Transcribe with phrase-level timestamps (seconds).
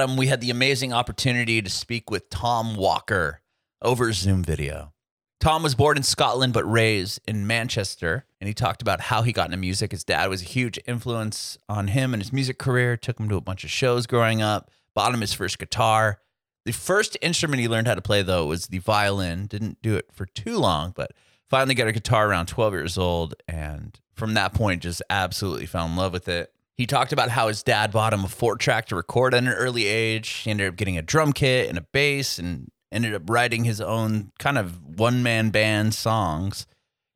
[0.00, 3.40] Adam, we had the amazing opportunity to speak with Tom Walker
[3.82, 4.92] over Zoom video.
[5.40, 9.32] Tom was born in Scotland but raised in Manchester, and he talked about how he
[9.32, 9.90] got into music.
[9.90, 13.34] His dad was a huge influence on him and his music career, took him to
[13.34, 16.20] a bunch of shows growing up, bought him his first guitar.
[16.64, 19.46] The first instrument he learned how to play, though, was the violin.
[19.46, 21.10] Didn't do it for too long, but
[21.50, 23.34] finally got a guitar around 12 years old.
[23.48, 26.52] And from that point, just absolutely fell in love with it.
[26.78, 29.48] He talked about how his dad bought him a four track to record at an
[29.48, 30.28] early age.
[30.28, 33.80] He ended up getting a drum kit and a bass and ended up writing his
[33.80, 36.68] own kind of one man band songs.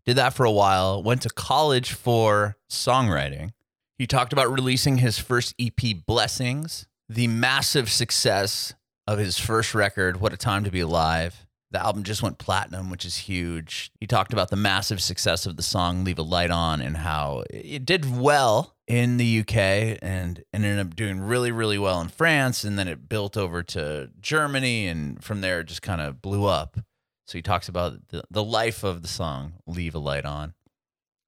[0.04, 3.52] Did that for a while, went to college for songwriting.
[3.96, 8.74] He talked about releasing his first EP, Blessings, the massive success
[9.06, 11.46] of his first record, What a Time to Be Alive.
[11.70, 13.92] The album just went platinum, which is huge.
[14.00, 17.44] He talked about the massive success of the song Leave a Light On and how
[17.48, 22.64] it did well in the UK and ended up doing really, really well in France.
[22.64, 24.86] And then it built over to Germany.
[24.86, 26.78] And from there, it just kind of blew up.
[27.26, 30.54] So he talks about the, the life of the song Leave a Light On,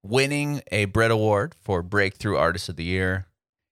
[0.02, 3.26] winning a Brit Award for Breakthrough Artist of the Year,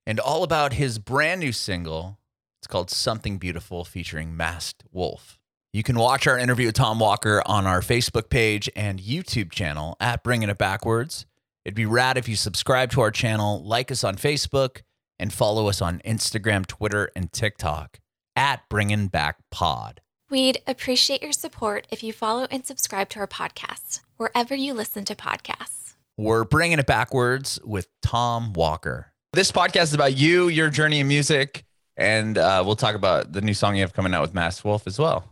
[0.07, 2.19] and all about his brand new single.
[2.61, 5.39] It's called Something Beautiful featuring Masked Wolf.
[5.73, 9.97] You can watch our interview with Tom Walker on our Facebook page and YouTube channel
[10.01, 11.27] at Bringing It Backwards.
[11.65, 14.83] It'd be rad if you subscribe to our channel, like us on Facebook,
[15.19, 18.01] and follow us on Instagram, Twitter, and TikTok
[18.35, 20.01] at Bringing Back Pod.
[20.29, 25.05] We'd appreciate your support if you follow and subscribe to our podcast wherever you listen
[25.05, 25.95] to podcasts.
[26.17, 29.13] We're bringing it backwards with Tom Walker.
[29.33, 31.65] This podcast is about you, your journey in music,
[31.97, 34.87] and uh, we'll talk about the new song you have coming out with Masked Wolf
[34.87, 35.25] as well.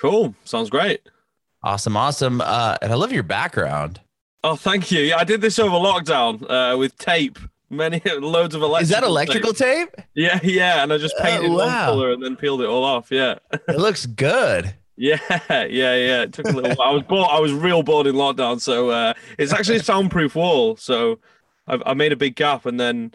[0.00, 0.34] Cool.
[0.44, 1.08] Sounds great.
[1.62, 2.40] Awesome, awesome.
[2.40, 4.00] Uh, and I love your background.
[4.44, 5.00] Oh, thank you.
[5.00, 7.38] Yeah, I did this over lockdown uh, with tape.
[7.70, 8.82] Many loads of electrical.
[8.82, 9.94] Is that electrical tape?
[9.94, 10.06] tape?
[10.14, 10.82] Yeah, yeah.
[10.82, 11.64] And I just painted oh, wow.
[11.64, 13.10] one color and then peeled it all off.
[13.10, 13.38] Yeah.
[13.52, 14.74] it looks good.
[15.00, 16.22] Yeah, yeah, yeah.
[16.22, 16.88] It took a little while.
[16.88, 17.28] I was bored.
[17.30, 20.74] I was real bored in lockdown, so uh, it's actually a soundproof wall.
[20.74, 21.20] So
[21.68, 23.12] I, I made a big gap and then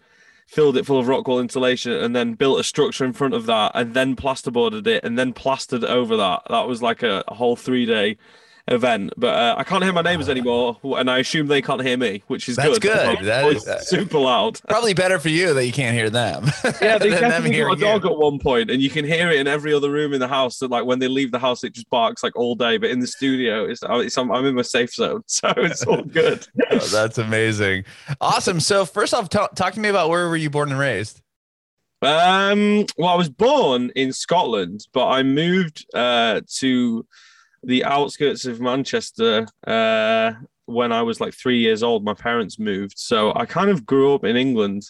[0.47, 3.47] filled it full of rock wool insulation and then built a structure in front of
[3.47, 6.43] that and then plasterboarded it and then plastered over that.
[6.49, 8.17] That was like a, a whole three day
[8.67, 9.13] event.
[9.17, 12.23] But uh, I can't hear my neighbors anymore, and I assume they can't hear me,
[12.27, 13.17] which is That's good.
[13.19, 13.25] good.
[13.25, 14.59] That is uh, super loud.
[14.67, 16.45] Probably better for you that you can't hear them.
[16.81, 18.11] Yeah, they definitely got a dog you.
[18.11, 20.57] at one point, and you can hear it in every other room in the house.
[20.59, 22.77] That like when they leave the house, it just barks like all day.
[22.77, 26.01] But in the studio, it's, it's I'm, I'm in my safe zone, so it's all
[26.03, 26.45] good.
[26.71, 27.85] oh, that's amazing.
[28.19, 28.59] Awesome.
[28.59, 31.21] So first off, t- talk to me about where were you born and raised?
[32.01, 37.05] Um, well, I was born in Scotland, but I moved uh, to
[37.63, 40.33] the outskirts of Manchester uh,
[40.65, 42.03] when I was like three years old.
[42.03, 44.83] My parents moved, so I kind of grew up in England.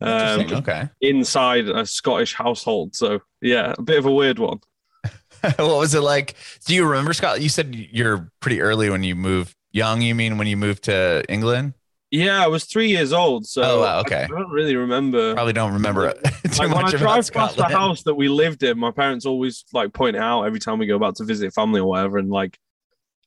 [0.00, 0.88] Um, okay.
[1.00, 4.60] Inside a Scottish household, so yeah, a bit of a weird one.
[5.56, 6.34] what was it like?
[6.66, 7.40] Do you remember Scott?
[7.40, 9.54] You said you're pretty early when you moved.
[9.72, 11.74] Young, you mean when you moved to England?
[12.14, 14.22] Yeah, I was three years old, so oh, wow, okay.
[14.22, 15.34] I don't really remember.
[15.34, 16.22] Probably don't remember it.
[16.58, 19.92] like when I drive past the house that we lived in, my parents always like
[19.92, 22.56] point out every time we go back to visit family or whatever, and like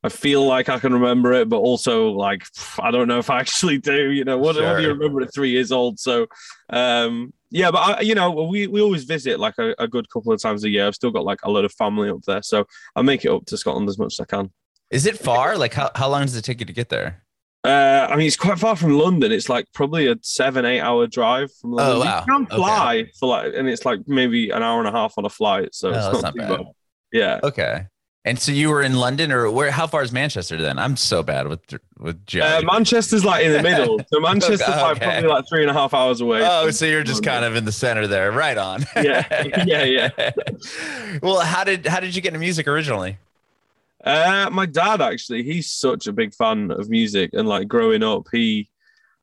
[0.05, 2.45] I feel like I can remember it, but also like
[2.79, 4.09] I don't know if I actually do.
[4.09, 4.65] You know, what, sure.
[4.65, 5.99] what do you remember at three years old?
[5.99, 6.27] So,
[6.69, 10.31] um, yeah, but I, you know, we we always visit like a, a good couple
[10.31, 10.87] of times a year.
[10.87, 12.63] I've still got like a lot of family up there, so
[12.95, 14.53] I make it up to Scotland as much as I can.
[14.91, 15.57] Is it far?
[15.57, 17.26] Like how how long does it take you to get there?
[17.67, 19.31] Uh, I mean, it's quite far from London.
[19.31, 21.97] It's like probably a seven, eight hour drive from London.
[21.97, 22.23] Oh, wow.
[22.25, 23.11] You can fly okay.
[23.19, 25.75] for like, and it's like maybe an hour and a half on a flight.
[25.75, 26.57] So oh, it's not, not too bad.
[26.57, 26.65] bad.
[27.11, 27.39] Yeah.
[27.43, 27.87] Okay.
[28.27, 29.71] And so you were in London, or where?
[29.71, 30.77] How far is Manchester then?
[30.77, 31.61] I'm so bad with
[31.97, 32.65] with geography.
[32.65, 33.99] Uh, Manchester's like in the middle.
[34.13, 34.81] So Manchester's okay.
[34.81, 36.41] like probably like three and a half hours away.
[36.43, 38.85] Oh, so you're just kind of in the center there, right on.
[38.97, 40.31] yeah, yeah, yeah.
[41.21, 43.17] well, how did how did you get into music originally?
[44.07, 48.27] Uh, my dad actually, he's such a big fan of music, and like growing up,
[48.31, 48.69] he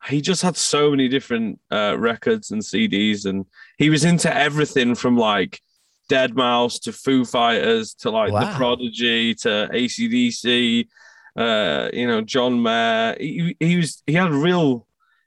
[0.07, 3.47] he just had so many different uh, records and CDs, and
[3.79, 5.59] he was into everything from like
[6.11, 8.41] deadmau5 to Foo Fighters to like wow.
[8.41, 10.87] The Prodigy to AC/DC,
[11.35, 13.17] uh, you know, John Mayer.
[13.19, 14.87] He, he was he had real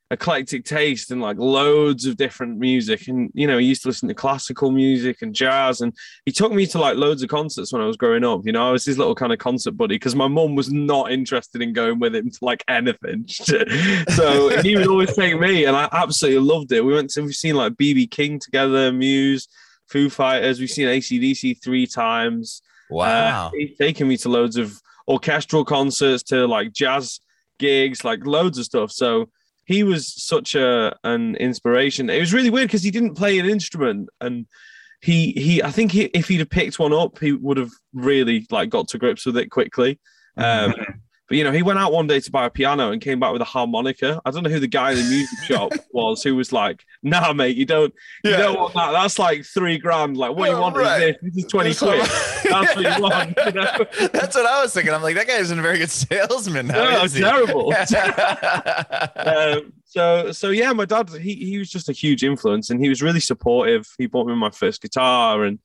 [0.10, 3.08] eclectic taste and like loads of different music.
[3.08, 5.82] And you know, he used to listen to classical music and jazz.
[5.82, 5.94] And
[6.26, 8.46] he took me to like loads of concerts when I was growing up.
[8.46, 11.12] You know, I was his little kind of concert buddy because my mum was not
[11.12, 13.26] interested in going with him to like anything.
[13.28, 16.84] so he would always take me, and I absolutely loved it.
[16.84, 19.48] We went to we've seen like BB King together, Muse,
[19.88, 20.60] Foo Fighters.
[20.60, 22.62] We've seen AC/DC three times.
[22.90, 27.20] Wow, uh, he's taken me to loads of orchestral concerts, to like jazz
[27.60, 28.92] gigs, like loads of stuff.
[28.92, 29.30] So
[29.68, 32.10] he was such a an inspiration.
[32.10, 34.48] It was really weird because he didn't play an instrument, and
[35.02, 38.48] he he I think he, if he'd have picked one up, he would have really
[38.50, 40.00] like got to grips with it quickly.
[40.38, 40.74] Um,
[41.28, 43.34] but you know, he went out one day to buy a piano and came back
[43.34, 44.22] with a harmonica.
[44.26, 47.34] I don't know who the guy in the music shop was who was like, "Nah,
[47.34, 47.94] mate, you don't,
[48.24, 48.38] you Yeah.
[48.38, 48.92] don't want that.
[48.92, 50.16] That's like three grand.
[50.18, 51.02] Like, what do you Oh, want right.
[51.02, 51.34] is this.
[51.36, 52.00] This is twenty quid.
[52.50, 54.08] That's what you want." You know?
[54.14, 54.94] That's what I was thinking.
[54.94, 56.70] I'm like, that guy isn't a very good salesman.
[56.70, 57.22] How is he?
[57.22, 57.74] terrible.
[59.16, 62.90] um, so so yeah, my dad he he was just a huge influence and he
[62.90, 63.86] was really supportive.
[63.98, 65.60] He bought me my first guitar and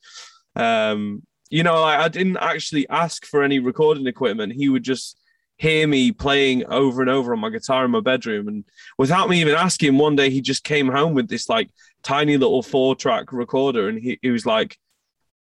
[0.56, 4.52] um you know like, I didn't actually ask for any recording equipment.
[4.52, 5.18] He would just
[5.62, 8.48] hear me playing over and over on my guitar in my bedroom.
[8.48, 8.64] And
[8.98, 11.70] without me even asking one day he just came home with this like
[12.02, 13.88] tiny little four track recorder.
[13.88, 14.76] And he, he was like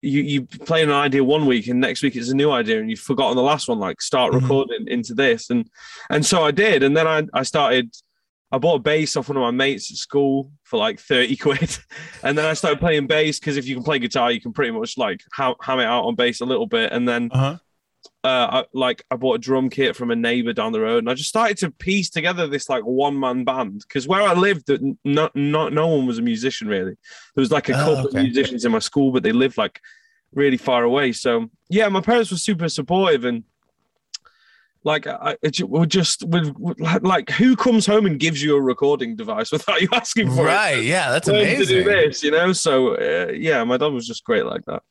[0.02, 2.90] you you play an idea one week and next week it's a new idea and
[2.90, 3.80] you've forgotten the last one.
[3.80, 4.42] Like start Mhm.
[4.42, 5.50] recording into this.
[5.50, 5.70] And
[6.10, 6.82] and so I did.
[6.84, 7.94] And then I, I started
[8.52, 11.78] I bought a bass off one of my mates at school for like 30 quid.
[12.24, 14.72] And then I started playing bass because if you can play guitar you can pretty
[14.72, 16.94] much like ham, ham it out on bass a little bit.
[16.94, 17.58] And then Uh-huh.
[18.26, 21.10] Uh, I, like I bought a drum kit from a neighbor down the road, and
[21.10, 23.84] I just started to piece together this like one man band.
[23.88, 24.70] Because where I lived,
[25.04, 26.96] no, no, no one was a musician really.
[27.36, 28.18] There was like a Oh, couple okay.
[28.20, 29.80] of musicians in my school, but they lived like
[30.34, 31.12] really far away.
[31.12, 33.44] So yeah, my parents were super supportive, and
[34.84, 36.56] like I, it would just would
[37.04, 40.52] like who comes home and gives you a recording device without you asking for it?
[40.52, 40.84] Right.
[40.84, 41.12] Yeah.
[41.12, 41.86] That's Learn To do amazing.
[41.88, 42.54] this, you know.
[42.54, 44.84] So uh, yeah, my dad was just great like that.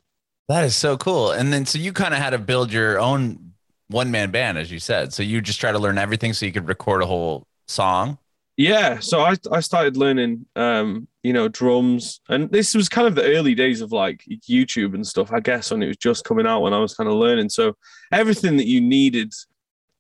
[0.49, 1.31] That is so cool.
[1.33, 3.53] And then, so you kind of had to build your own
[3.89, 5.13] one man band, as you said.
[5.13, 8.19] So you just try to learn everything so you could record a whole song.
[8.57, 13.17] Yeah, so I I started learning um you know drums and this was kind of
[13.17, 16.47] the early days of like YouTube and stuff I guess when it was just coming
[16.47, 17.77] out when I was kind of learning so
[18.13, 19.33] everything that you needed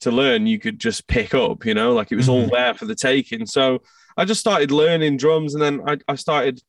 [0.02, 2.52] to learn you could just pick up you know like it was all Mhm.
[2.52, 3.82] there for the taking so
[4.16, 6.60] I just started learning drums and then I I started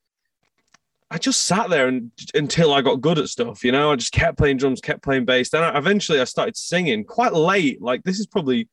[1.16, 3.90] I just sat there and until I got good at stuff, you know.
[3.90, 5.50] I just kept playing drums, kept playing bass.
[5.50, 7.82] Then I, eventually I started singing quite late.
[7.82, 8.68] Like this is probably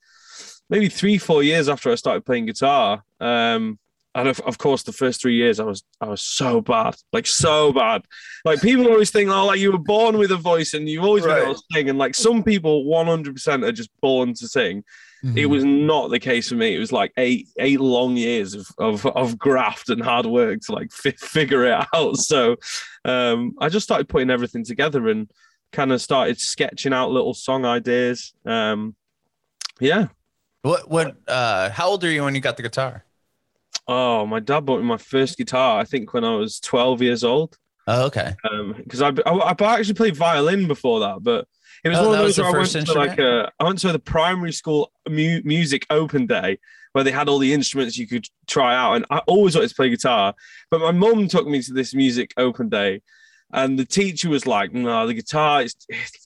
[0.68, 3.04] maybe three, four years after I started playing guitar.
[3.20, 3.78] Um,
[4.16, 7.28] and of, of course, the first three years I was I was so bad, like
[7.28, 8.02] so bad.
[8.44, 11.24] Like people always think, oh, like you were born with a voice and you've always
[11.24, 11.90] been able to sing.
[11.90, 14.82] And like some people, one hundred percent are just born to sing.
[15.24, 15.38] Mm-hmm.
[15.38, 16.74] It was not the case for me.
[16.74, 20.72] It was like eight eight long years of of, of graft and hard work to
[20.72, 22.16] like fi- figure it out.
[22.16, 22.56] So
[23.04, 25.30] um, I just started putting everything together and
[25.72, 28.34] kind of started sketching out little song ideas.
[28.44, 28.96] Um,
[29.80, 30.08] yeah.
[30.62, 33.04] What, what, uh, how old are you when you got the guitar?
[33.88, 35.80] Oh, my dad bought me my first guitar.
[35.80, 37.56] I think when I was twelve years old.
[37.88, 38.34] Oh, okay.
[38.76, 41.48] because I, I I actually played violin before that, but
[41.84, 43.78] it was Oh, one of those where I went to like a, uh, I went
[43.80, 46.58] to the primary school mu- music open day
[46.92, 49.74] where they had all the instruments you could try out, and I always wanted to
[49.74, 50.34] play guitar.
[50.70, 53.00] But my mum took me to this music open day,
[53.52, 55.74] and the teacher was like, "No, the guitar is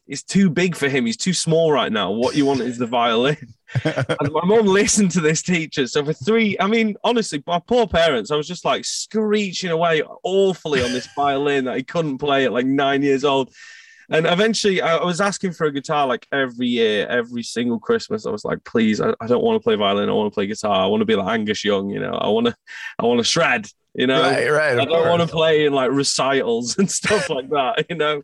[0.06, 1.06] it's too big for him.
[1.06, 2.10] He's too small right now.
[2.10, 3.36] What you want is the violin."
[3.84, 5.86] and my mum listened to this teacher.
[5.86, 10.02] So for three, I mean, honestly, my poor parents, I was just like screeching away
[10.22, 13.52] awfully on this violin that I couldn't play at like nine years old.
[14.10, 18.26] And eventually, I was asking for a guitar like every year, every single Christmas.
[18.26, 20.08] I was like, please, I, I don't want to play violin.
[20.08, 20.84] I want to play guitar.
[20.84, 22.12] I want to be like Angus Young, you know.
[22.12, 22.56] I want to,
[22.98, 24.22] I want to shred, you know.
[24.22, 24.78] right, right.
[24.78, 28.22] I don't want to play in like recitals and stuff like that, you know,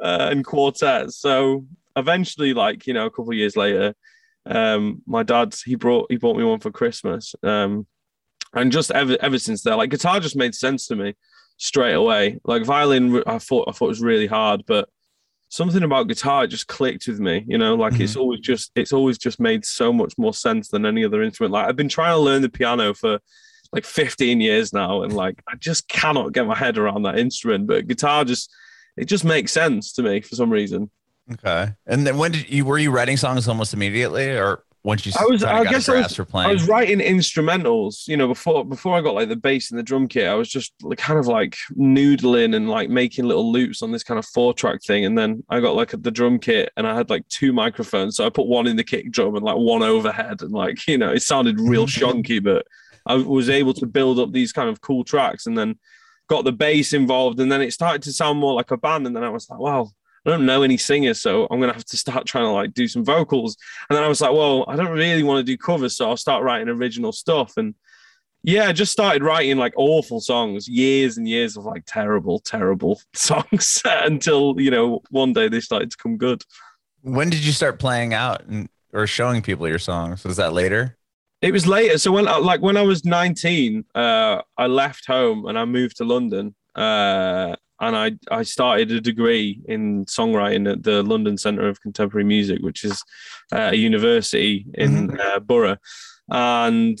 [0.00, 1.16] uh, and quartets.
[1.18, 3.94] So eventually, like you know, a couple of years later,
[4.46, 7.86] um, my dad he brought he bought me one for Christmas, um,
[8.52, 11.14] and just ever ever since there, like guitar just made sense to me
[11.56, 12.38] straight away.
[12.44, 14.88] Like violin, I thought I thought was really hard, but
[15.54, 17.44] something about guitar just clicked with me.
[17.46, 18.20] You know, like it's mm-hmm.
[18.20, 21.52] always just it's always just made so much more sense than any other instrument.
[21.52, 23.18] Like I've been trying to learn the piano for
[23.72, 27.66] like 15 years now and like i just cannot get my head around that instrument
[27.66, 28.48] but guitar just
[28.96, 30.88] it just makes sense to me for some reason
[31.32, 31.72] Okay.
[31.86, 35.24] And then when did you, were you writing songs almost immediately or once you I
[35.24, 36.50] was- I guess I was- grasp for playing?
[36.50, 39.82] i was writing instrumentals you know before before i got like the bass and the
[39.82, 43.82] drum kit i was just like kind of like noodling and like making little loops
[43.82, 45.04] on this kind of four track thing.
[45.04, 48.16] And then i got like the drum kit and i had like two microphones.
[48.16, 50.98] So i put one in the kick drum and like one overhead and like you
[50.98, 52.66] know it sounded real shonky but
[53.06, 55.78] i was able to build up these kind of cool tracks and then
[56.28, 59.06] got the bass involved and then it started to sound more like a band.
[59.06, 59.88] And then i was like wow
[60.26, 62.88] I don't know any singers, so I'm gonna have to start trying to like do
[62.88, 63.56] some vocals.
[63.88, 66.16] And then I was like, well, I don't really want to do covers, so I'll
[66.16, 67.52] start writing original stuff.
[67.56, 67.74] And
[68.42, 73.00] yeah, I just started writing like awful songs, years and years of like terrible, terrible
[73.14, 76.42] songs until you know one day they started to come good.
[77.02, 80.24] when did you start playing out and or showing people your songs?
[80.24, 80.96] Was that later?
[81.42, 81.98] It was later.
[81.98, 85.96] So when I- like when I was 19, uh, I left home and I moved
[85.98, 86.54] to London.
[86.74, 92.24] Uh, and I I started a degree in songwriting at the London Centre of Contemporary
[92.24, 93.02] Music, which is
[93.52, 95.78] uh, a university in uh, Borough,
[96.28, 96.98] and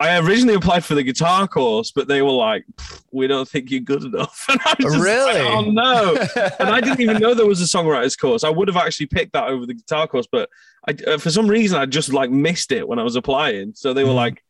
[0.00, 2.64] I originally applied for the guitar course, but they were like,
[3.12, 5.40] "We don't think you're good enough." And I was just Really?
[5.40, 6.16] like, "Oh no!"
[6.58, 8.44] and I didn't even know there was a songwriters course.
[8.44, 10.48] I would have actually picked that over the guitar course, but
[10.88, 13.72] I, uh, for some reason, I just like missed it when I was applying.
[13.74, 14.16] So they were Mhm.
[14.16, 14.44] like,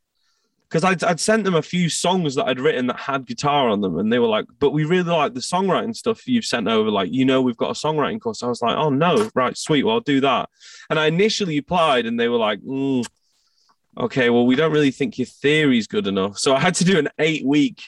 [0.75, 3.81] because I'd, I'd sent them a few songs that I'd written that had guitar on
[3.81, 6.91] them, and they were like, "But we really like the songwriting stuff you've sent over.
[6.91, 9.85] Like, you know, we've got a songwriting course." I was like, "Oh no, right, sweet.
[9.85, 10.49] Well, I'll do that."
[10.91, 13.07] And I initially applied, and they were like, mm,
[13.97, 16.99] "Okay, well, we don't really think your theory's good enough." So I had to do
[16.99, 17.81] an eight-week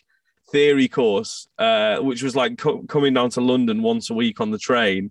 [0.53, 4.53] theory course, uh, which was like co- coming down to London once a week on
[4.53, 5.11] the train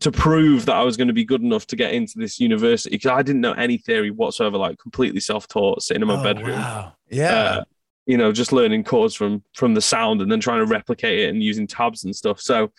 [0.00, 2.96] to prove that I was going to be good enough to get into this university
[2.96, 6.58] because I didn't know any theory whatsoever, like completely self-taught, sitting in my Oh, bedroom
[6.60, 6.94] Wow.
[7.10, 7.34] Yeah.
[7.34, 7.64] uh,
[8.06, 11.28] you know, just learning chords from from the sound and then trying to replicate it
[11.30, 12.40] and using tabs and stuff.
[12.40, 12.72] So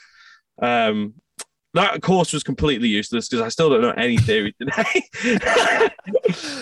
[0.62, 1.14] um
[1.76, 5.90] that course was completely useless because I still don't know any theory today.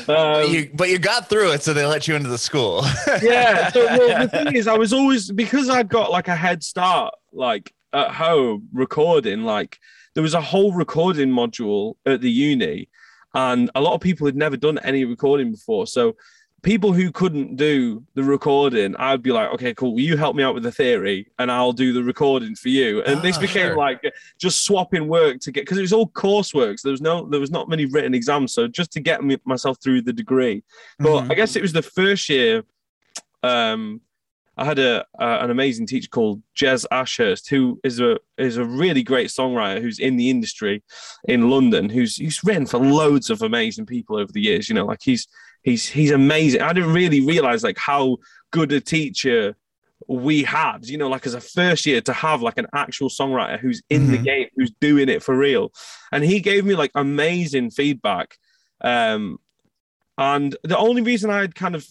[0.08, 2.84] um, you, but you got through it, so they let you into the school.
[3.22, 3.70] yeah.
[3.72, 7.14] So well, the thing is, I was always because I'd got like a head start,
[7.34, 9.44] like at home recording.
[9.44, 9.80] Like
[10.14, 12.90] there was a whole recording module at the uni,
[13.34, 15.88] and a lot of people had never done any recording before.
[15.88, 16.16] So
[16.64, 20.00] people who couldn't do the recording, I'd be like, okay, cool.
[20.00, 23.02] You help me out with the theory, and I'll do the recording for you.
[23.04, 23.78] And this Ah, became sure.
[23.78, 24.02] like
[24.38, 26.80] just swapping work to get because it was all coursework.
[26.80, 28.54] So there was no, there was not many written exams.
[28.54, 30.64] So just to get me, myself through the degree.
[31.00, 31.32] But Mhm.
[31.32, 32.64] I guess it was the first year.
[33.44, 34.02] Um,
[34.62, 38.64] I had a uh, an amazing teacher called Jez Ashurst, who is a is a
[38.66, 40.84] really great songwriter who's in the industry
[41.28, 41.90] in London.
[41.90, 44.70] Who's he's written for loads of amazing people over the years.
[44.70, 45.28] You know, like he's
[45.64, 46.62] he's he's amazing.
[46.62, 48.18] I didn't really realize like how
[48.52, 49.56] good a teacher
[50.08, 50.88] we had.
[50.88, 54.12] You know, like as a first year to have like an actual songwriter who's in
[54.12, 54.26] the Mhm.
[54.26, 55.72] game, who's doing it for real,
[56.12, 58.38] and he gave me like amazing feedback.
[58.82, 59.40] Um,
[60.18, 61.88] and the only reason I had kind of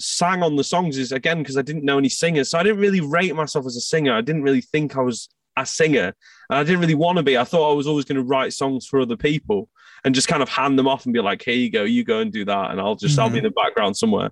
[0.00, 2.50] sang on the songs is again because I didn't know any singers.
[2.50, 4.14] So I didn't really rate myself as a singer.
[4.14, 6.14] I didn't really think I was a singer.
[6.50, 7.36] And I didn't really want to be.
[7.36, 9.68] I thought I was always going to write songs for other people
[10.04, 12.20] and just kind of hand them off and be like, here you go, you go
[12.20, 12.70] and do that.
[12.70, 14.30] And I'll just, I'll be in the background somewhere.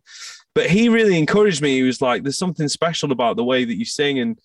[0.55, 1.77] But he really encouraged me.
[1.77, 4.39] He was like, there's something special about the way that you sing and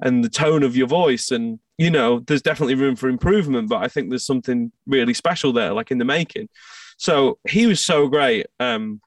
[0.00, 1.30] and the tone of your voice.
[1.32, 5.52] And, you know, there's definitely room for improvement, but I think there's something really special
[5.52, 6.48] there, like in the making.
[6.98, 8.46] So he was so great.
[8.60, 9.00] Um,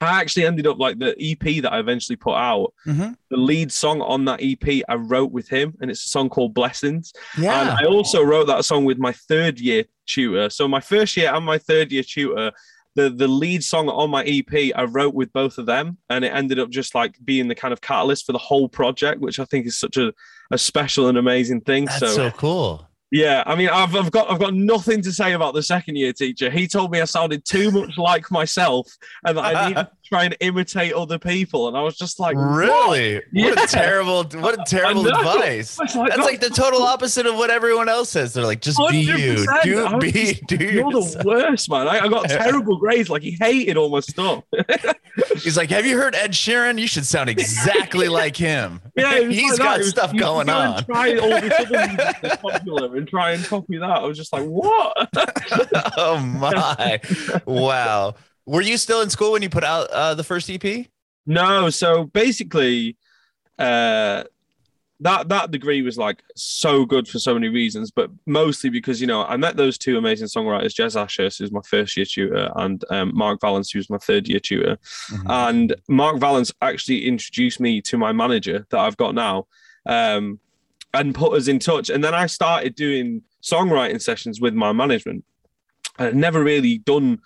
[0.00, 2.72] I actually ended up like the EP that I eventually put out.
[2.86, 3.16] Mhm.
[3.30, 6.54] The lead song on that EP I wrote with him, and it's a song called
[6.54, 7.12] Blessings.
[7.38, 7.60] Yeah.
[7.60, 7.70] And.
[7.70, 10.50] I also wrote that song with my third year tutor.
[10.50, 12.52] So my first year and my third year tutor,
[12.94, 16.32] the the lead song on my EP I wrote with both of them, and it
[16.32, 19.44] ended up just like being the kind of catalyst for the whole project, which I
[19.44, 20.12] think is such a,
[20.50, 21.84] a special and amazing thing.
[21.84, 22.87] That's so, so cool.
[23.10, 26.12] Yeah, I mean, I've, I've got I've got nothing to say about the second year
[26.12, 26.50] teacher.
[26.50, 28.86] He told me I sounded too much like myself,
[29.24, 31.68] and that I need to try and imitate other people.
[31.68, 32.36] And I was just like.
[32.36, 33.16] Really?
[33.16, 33.62] What Yeah.
[33.62, 35.78] a terrible, what a terrible advice.
[35.98, 36.86] Like, That's no, like the total oh.
[36.86, 38.32] opposite of what everyone else says.
[38.34, 39.36] They're like, just be you.
[39.36, 39.62] 100%.
[39.62, 41.22] Do be just- do You're yourself.
[41.22, 41.88] the worst, man.
[41.88, 43.08] I, I got terrible grades.
[43.10, 44.44] Like he hated all my stuff.
[45.42, 46.78] He's like, have you heard Ed Sheeran?
[46.78, 48.80] You should sound exactly like him.
[48.96, 50.84] Yeah, He's like got was- stuff going on.
[50.84, 53.90] Try all this other popular and try and copy that.
[53.90, 55.08] I was just like, what?
[55.96, 57.00] oh my!
[57.46, 58.14] Wow.
[58.46, 60.86] Were you still in school when you put out uh, the first EP?
[61.26, 62.96] No, so basically,
[63.58, 64.24] uh,
[65.00, 69.06] that that degree was like so good for so many reasons, but mostly because you
[69.06, 72.84] know I met those two amazing songwriters, Jez Ashurst, who's my first year tutor, and
[72.90, 74.78] um, Mark Valance, who's my third year tutor.
[75.26, 79.46] And Mark Valance actually introduced me to my manager that I've got now,
[79.86, 80.40] um,
[80.94, 81.90] and put us in touch.
[81.90, 85.24] And then I started doing songwriting sessions with my management.
[85.98, 87.20] I'd never really done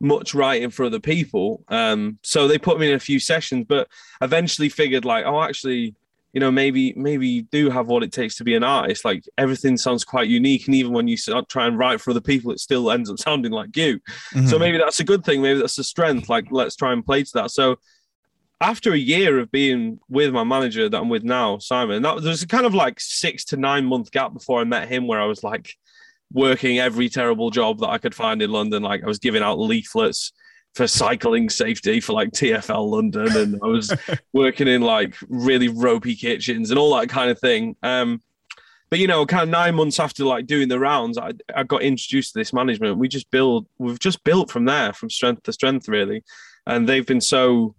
[0.00, 3.64] much writing for other people, um, so they put me in a few sessions.
[3.68, 3.88] But
[4.20, 5.94] eventually figured like, oh, actually,
[6.32, 9.04] you know, maybe maybe you do have what it takes to be an artist.
[9.06, 12.20] Like everything sounds quite unique, and even when you start try and write for other
[12.20, 14.00] people, it still ends up sounding like you.
[14.34, 14.46] Mm-hmm.
[14.48, 15.40] So maybe that's a good thing.
[15.40, 16.28] Maybe that's a strength.
[16.28, 17.50] Like, let's try and play to that.
[17.52, 17.76] So
[18.60, 22.42] after a year of being with my manager that I'm with now, Simon, that there's
[22.42, 25.26] a kind of like six to nine month gap before I met him where I
[25.26, 25.74] was like
[26.32, 28.82] working every terrible job that I could find in London.
[28.82, 30.32] Like I was giving out leaflets
[30.74, 33.94] for cycling safety for like TFL London, and I was
[34.32, 37.76] working in like really ropey kitchens and all that kind of thing.
[37.82, 38.22] Um,
[38.88, 41.82] but you know, kind of nine months after like doing the rounds, I, I got
[41.82, 42.98] introduced to this management.
[42.98, 46.24] We just build, we've just built from there, from strength to strength, really.
[46.66, 47.74] And they've been so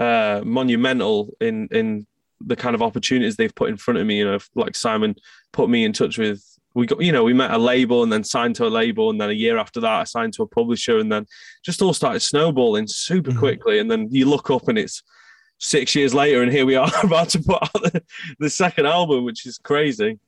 [0.00, 2.06] uh, monumental in in
[2.46, 4.18] the kind of opportunities they've put in front of me.
[4.18, 5.14] You know, like Simon
[5.52, 6.42] put me in touch with.
[6.72, 9.20] We got, you know, we met a label and then signed to a label, and
[9.20, 11.26] then a year after that, I signed to a publisher, and then
[11.64, 13.38] just all started snowballing super Mhm.
[13.38, 13.80] quickly.
[13.80, 15.02] And then you look up and it's
[15.58, 18.02] six years later, and here we are about to put out the,
[18.38, 20.20] the second album, which is crazy.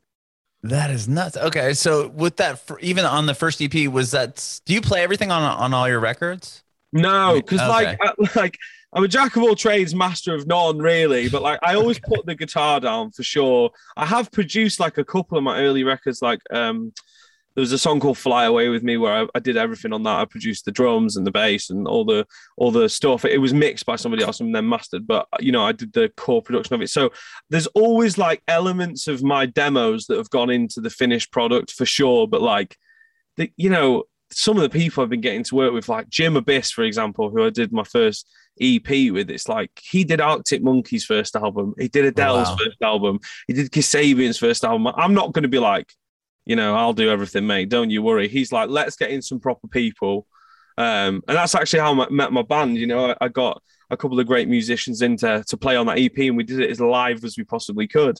[0.64, 1.36] That is nuts.
[1.36, 4.60] Okay, so with that, even on the first EP, was that?
[4.66, 6.62] Do you play everything on on all your records?
[6.92, 7.96] No, because Okay.
[7.98, 8.58] like like
[8.92, 11.28] I'm a jack of all trades, master of none, really.
[11.28, 13.70] But like I always put the guitar down for sure.
[13.96, 16.20] I have produced like a couple of my early records.
[16.20, 16.92] Like um,
[17.54, 20.02] there was a song called "Fly Away with Me" where I, I did everything on
[20.02, 20.20] that.
[20.20, 23.24] I produced the drums and the bass and all the all the stuff.
[23.24, 25.06] It was mixed by somebody else and then mastered.
[25.06, 26.90] But you know, I did the core production of it.
[26.90, 27.10] So
[27.48, 31.86] there's always like elements of my demos that have gone into the finished product for
[31.86, 32.28] sure.
[32.28, 32.76] But like
[33.36, 36.34] the, you know, some of the people I've been getting to work with, like Jim
[36.34, 38.28] Abbiss, for example, who I did my first
[38.60, 39.30] EP with.
[39.30, 42.56] It's like he did Arctic Monkeys' first album, he did Adele's wow.
[42.56, 44.92] first album, he did Kasabian's first album.
[44.96, 45.92] I'm not going to be like,
[46.44, 47.68] you know, I'll do everything, mate.
[47.68, 48.28] Don't you worry.
[48.28, 50.26] He's like, let's get in some proper people.
[50.76, 52.76] Um, and that's actually how I met my band.
[52.76, 55.86] You know, I, I got a couple of great musicians in to, to play on
[55.86, 58.16] that EP, and we did it as live as we possibly could,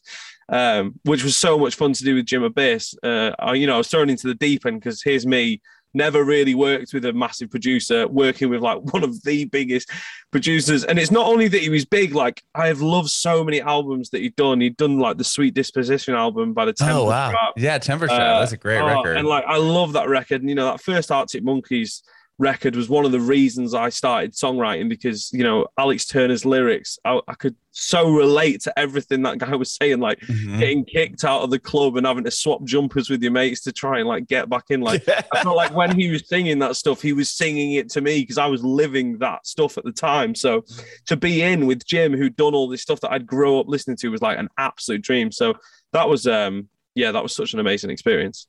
[0.51, 2.95] um, which was so much fun to do with Jim Abbiss.
[3.03, 5.63] Uh, I, you know, I was thrown into the deep end because here's me,
[5.95, 9.91] never really worked with a massive producer, working with like one of the biggest
[10.31, 10.85] producers.
[10.85, 14.11] And it's not only that he was big, like I have loved so many albums
[14.11, 14.61] that he'd done.
[14.61, 17.53] He'd done like the Sweet Disposition album by the Temple oh wow, Trap.
[17.57, 18.21] yeah, Temper Trap.
[18.21, 19.17] Uh, That's a great oh, record.
[19.17, 20.41] And like I love that record.
[20.41, 22.03] And you know, that first Arctic Monkeys
[22.43, 26.99] record was one of the reasons I started songwriting because you know Alex Turner's lyrics,
[27.05, 30.59] I, I could so relate to everything that guy was saying, like Mhm.
[30.59, 33.73] getting kicked out of the club and having to swap jumpers with your mates to
[33.73, 34.81] try and like get back in.
[34.83, 38.01] Like I felt like when he was singing that stuff, he was singing it to
[38.03, 40.35] me because I was living that stuff at the time.
[40.35, 40.65] So
[41.07, 43.97] to be in with Jim, who'd done all this stuff that I'd grow up listening
[43.99, 45.33] to, was like an absolute dream.
[45.33, 45.55] So
[45.93, 48.47] that was, um, yeah, that was such an amazing experience.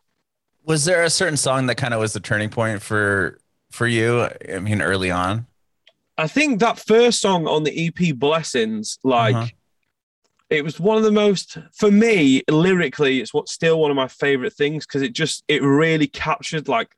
[0.65, 3.38] was there a certain song that kind of was the turning point for
[3.74, 4.28] for you?
[4.54, 5.48] I mean, early on.
[6.18, 9.48] I think that first song on the EP, Blessings, like Uh-huh.
[10.50, 13.20] it was one of the most for me lyrically.
[13.20, 16.90] It's what's still one of my favorite things because it just it really captured like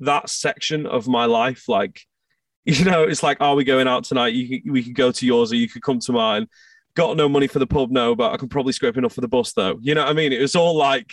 [0.00, 1.68] that section of my life.
[1.68, 2.02] Like,
[2.64, 4.34] you know, it's like, are we going out tonight?
[4.34, 6.48] You we could go to yours or you could come to mine.
[6.96, 9.28] Got no money for the pub, no, but I can probably scrape enough for the
[9.28, 9.78] bus though.
[9.80, 10.32] You know what I mean?
[10.32, 11.12] It was all like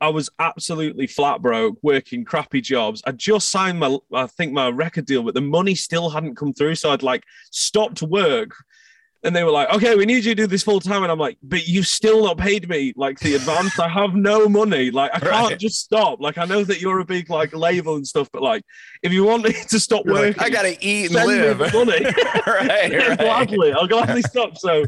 [0.00, 3.02] I was absolutely flat broke, working crappy jobs.
[3.06, 6.52] I just signed my, I think my record deal, but the money still hadn't come
[6.52, 6.74] through.
[6.74, 8.50] So I'd like stopped work,
[9.22, 11.18] and they were like, "Okay, we need you to do this full time." And I'm
[11.18, 13.78] like, "But you've still not paid me like the advance.
[13.78, 14.90] I have no money.
[14.90, 15.58] Like I can't Right.
[15.58, 16.20] just stop.
[16.20, 18.62] Like I know that you're a big like label and stuff, but like
[19.02, 21.58] if you want me to stop You're working, like, I gotta eat and live.
[21.58, 22.04] money.
[22.46, 23.18] right, right.
[23.18, 23.72] gladly.
[23.72, 24.56] I'll gladly stop.
[24.58, 24.84] So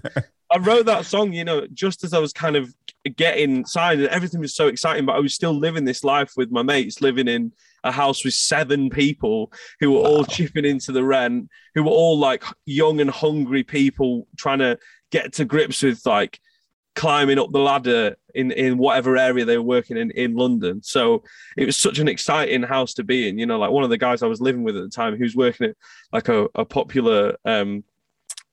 [0.52, 2.74] I wrote that song, you know, just as I was kind of
[3.16, 6.50] getting signed and everything was so exciting, but I was still living this life with
[6.50, 7.52] my mates, living in
[7.84, 12.18] a house with seven people who were all chipping into the rent, who were all
[12.18, 14.78] like young and hungry people trying to
[15.10, 16.38] get to grips with like
[16.94, 20.82] climbing up the ladder in in whatever area they were working in in London.
[20.82, 21.24] So
[21.56, 23.38] it was such an exciting house to be in.
[23.38, 25.24] You know, like one of the guys I was living with at the time, who
[25.24, 25.76] was working at
[26.12, 27.84] like a, a popular um,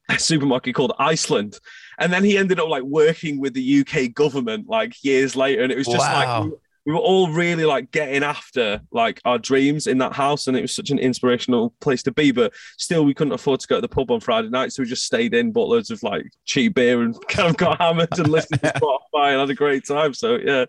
[0.18, 1.60] supermarket called Iceland,
[2.00, 5.72] and then he ended up like working with the UK government like years later, and
[5.72, 6.42] it was just Wow.
[6.44, 6.52] like.
[6.52, 10.58] We, we were all really like getting after like our dreams in that house, and
[10.58, 12.32] it was such an inspirational place to be.
[12.32, 14.90] But still, we couldn't afford to go to the pub on Friday night, so we
[14.90, 18.30] just stayed in, bought loads of like cheap beer, and kind of got hammered and
[18.30, 20.16] listened to Spotify and had a great time.
[20.16, 20.66] So yeah,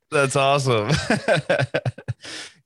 [0.10, 0.90] That's awesome.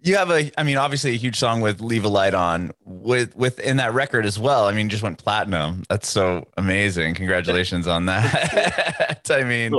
[0.09, 3.37] You have a, I mean, obviously a huge song with "Leave a Light On" with
[3.37, 4.66] within that record as well.
[4.66, 5.85] I mean, just went platinum.
[5.88, 7.14] That's so amazing.
[7.14, 9.21] Congratulations on that.
[9.31, 9.75] I mean,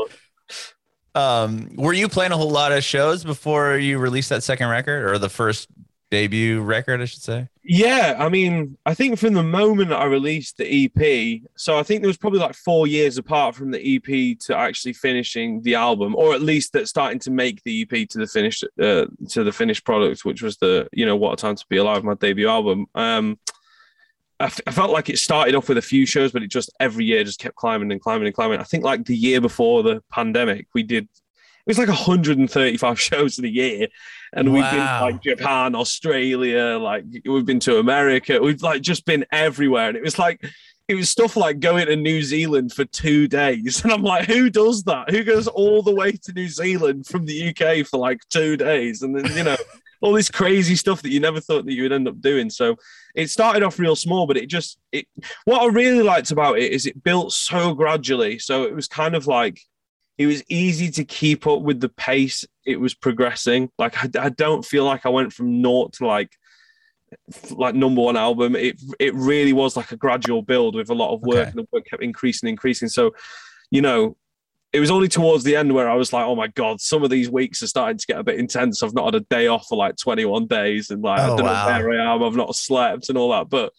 [1.15, 5.05] um, were you playing a whole lot of shows before you released that second record
[5.05, 5.67] or the first
[6.11, 7.47] debut record, I should say?
[7.63, 12.01] Yeah, I mean, I think from the moment I released the EP, so I think
[12.01, 16.15] there was probably like four years apart from the EP to actually finishing the album,
[16.15, 19.51] or at least that starting to make the EP to the finished uh, to the
[19.51, 22.47] finished product, which was the you know what a time to be alive, my debut
[22.47, 22.87] album.
[22.95, 23.37] Um,
[24.39, 26.71] I, f- I felt like it started off with a few shows, but it just
[26.79, 28.59] every year just kept climbing and climbing and climbing.
[28.59, 31.09] I think like the year before the pandemic, we did
[31.69, 33.87] was like 135 shows in a year,
[34.33, 38.39] and we've been like Japan, Australia, like we've been to America.
[38.41, 40.43] We've like just been everywhere, and it was like
[40.87, 44.49] it was stuff like going to New Zealand for two days, and I'm like, who
[44.49, 45.11] does that?
[45.11, 49.01] Who goes all the way to New Zealand from the UK for like two days,
[49.01, 49.57] and then you know.
[50.01, 52.49] all this crazy stuff that you never thought that you would end up doing.
[52.49, 52.77] So
[53.15, 55.05] it started off real small, but it just it.
[55.43, 58.39] What I really liked about it is it built so gradually.
[58.39, 59.59] So it was kind of like
[60.19, 63.71] it was easy to keep up with the pace it was progressing.
[63.79, 66.31] Like I, I don't feel like I went from naught to like
[67.51, 68.55] like number one album.
[68.55, 71.49] It it really was like a gradual build with a lot of work, Okay.
[71.49, 72.89] and the work kept increasing, increasing.
[72.89, 73.11] So,
[73.71, 74.15] you know,
[74.73, 77.09] it was only towards the end where I was like, oh my god, some of
[77.09, 78.83] these weeks are starting to get a bit intense.
[78.83, 81.45] I've not had a day off for like 21 days, and like I Oh, don't
[81.45, 81.79] wow.
[81.79, 82.21] know where I am.
[82.23, 83.71] I've not slept and all that, but.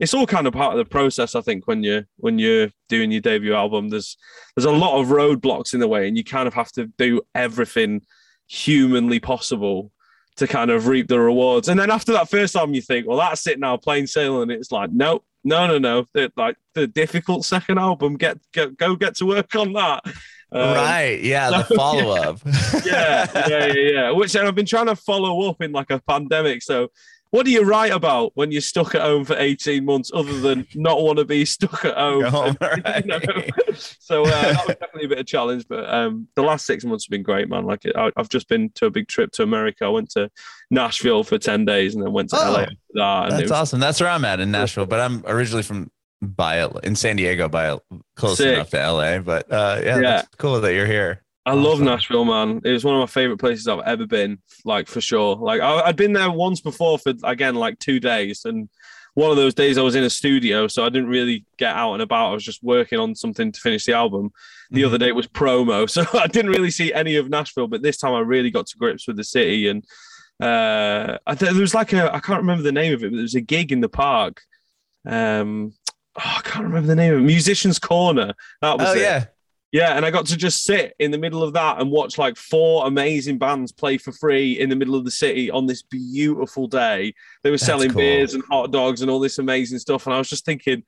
[0.00, 1.66] It's all kind of part of the process, I think.
[1.66, 4.16] When you're when you're doing your debut album, there's
[4.56, 7.20] there's a lot of roadblocks in the way, and you kind of have to do
[7.34, 8.02] everything
[8.48, 9.92] humanly possible
[10.36, 11.68] to kind of reap the rewards.
[11.68, 14.50] And then after that first album, you think, well, that's it now, plain sailing.
[14.50, 16.06] It's like, no, no, no, no.
[16.14, 20.02] The, like the difficult second album, get, get go get to work on that.
[20.52, 21.20] Um, right.
[21.22, 21.50] Yeah.
[21.50, 22.40] The follow up.
[22.84, 24.10] Yeah, yeah, yeah, yeah.
[24.10, 26.62] Which I've been trying to follow up in like a pandemic.
[26.62, 26.88] So.
[27.32, 30.66] What do you write about when you're stuck at home for 18 months other than
[30.74, 32.24] not want to be stuck at home?
[32.30, 33.20] Home, You know?
[33.24, 33.52] right.
[34.00, 36.84] so uh, that was definitely a bit of a challenge, but um, the last six
[36.84, 37.64] months have been great, man.
[37.64, 39.84] Like I, I've just been to a big trip to America.
[39.84, 40.28] I went to
[40.72, 43.22] Nashville for ten days and then went to Oh, LA that.
[43.24, 43.78] And That's was awesome.
[43.80, 45.90] That's where I'm at in Nashville, but I'm originally from
[46.20, 47.78] by in San Diego, by
[48.16, 48.54] close Sick.
[48.54, 49.18] enough to LA.
[49.20, 50.00] But uh, yeah, Yeah.
[50.02, 51.22] that's cool that you're here.
[51.50, 52.60] I love Nashville, man.
[52.64, 55.36] It was one of my favorite places I've ever been, like for sure.
[55.36, 58.68] Like I, I'd been there once before for again like two days, and
[59.14, 61.94] one of those days I was in a studio, so I didn't really get out
[61.94, 62.30] and about.
[62.30, 64.30] I was just working on something to finish the album.
[64.70, 64.86] The Mhm.
[64.86, 67.66] other day was promo, so I didn't really see any of Nashville.
[67.66, 69.84] But this time I really got to grips with the city, and
[70.40, 73.16] uh, I th- there was like a I can't remember the name of it, but
[73.16, 74.40] there was a gig in the park.
[75.06, 75.72] Um,
[76.16, 77.24] oh, I can't remember the name of it.
[77.24, 78.34] Musicians Corner.
[78.62, 79.00] That was Oh it.
[79.00, 79.24] yeah.
[79.72, 82.36] Yeah, and I got to just sit in the middle of that and watch like
[82.36, 86.66] four amazing bands play for free in the middle of the city on this beautiful
[86.66, 87.14] day.
[87.44, 88.00] They were That's selling cool.
[88.00, 90.06] beers and hot dogs and all this amazing stuff.
[90.06, 90.82] And I was just thinking,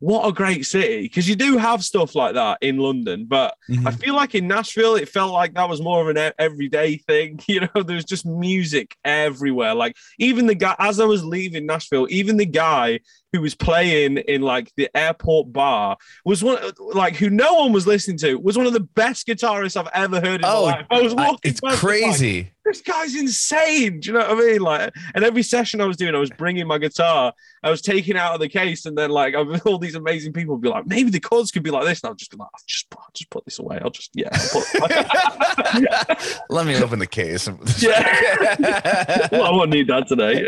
[0.00, 1.02] what a great city.
[1.02, 3.86] Because you do have stuff like that in London, but Mhm.
[3.86, 7.38] I feel like in Nashville, it felt like that was more of an everyday thing.
[7.48, 9.74] You know, there was just music everywhere.
[9.76, 12.98] Like even the guy, as I was leaving Nashville, even the guy
[13.34, 16.56] who was playing in like the airport bar was one,
[16.92, 20.20] like who no one was listening to, was one of the best guitarists I've ever
[20.20, 20.86] heard in Oh, my life.
[20.88, 22.52] I was I- it's I like, crazy.
[22.64, 23.98] this guy's insane.
[23.98, 24.60] Do you know what I mean?
[24.60, 27.32] Like, and every session I was doing, I was bringing my guitar,
[27.64, 29.34] I was taking it out of the case, and then like
[29.66, 32.10] all these amazing people would be like, maybe the chords could be like this, and
[32.10, 33.80] I'll just be like, I'll just, I'll just put this away.
[33.82, 37.48] I'll just, yeah, I'll put, Let me open the case.
[37.78, 39.28] Yeah.
[39.32, 40.44] well, I won't need that today.